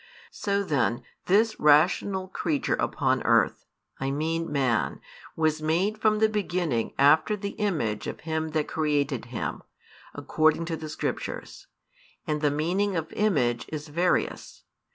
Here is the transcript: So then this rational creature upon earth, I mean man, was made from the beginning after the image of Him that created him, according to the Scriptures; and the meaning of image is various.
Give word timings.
So 0.31 0.63
then 0.63 1.03
this 1.27 1.59
rational 1.59 2.27
creature 2.27 2.73
upon 2.73 3.21
earth, 3.21 3.67
I 3.99 4.09
mean 4.09 4.51
man, 4.51 4.99
was 5.35 5.61
made 5.61 5.99
from 5.99 6.17
the 6.17 6.27
beginning 6.27 6.95
after 6.97 7.37
the 7.37 7.51
image 7.59 8.07
of 8.07 8.21
Him 8.21 8.49
that 8.49 8.67
created 8.67 9.25
him, 9.25 9.61
according 10.15 10.65
to 10.65 10.75
the 10.75 10.89
Scriptures; 10.89 11.67
and 12.25 12.41
the 12.41 12.49
meaning 12.49 12.95
of 12.95 13.13
image 13.13 13.65
is 13.67 13.89
various. 13.89 14.63